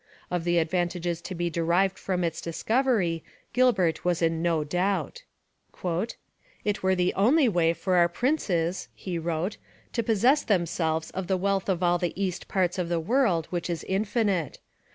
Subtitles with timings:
[0.31, 5.21] Of the advantages to be derived from its discovery Gilbert was in no doubt.
[6.63, 9.57] It were the only way for our princes [he wrote]
[9.93, 13.69] to possess themselves of the wealth of all the east parts of the world which
[13.69, 14.57] is infinite.